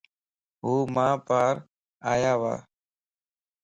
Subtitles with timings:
[0.63, 1.55] ھو مان پار
[2.11, 2.53] آيا وا.